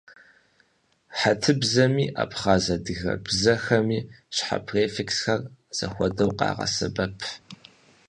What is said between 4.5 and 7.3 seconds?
префиксхэр зэхуэдэу къагъэсэбэп.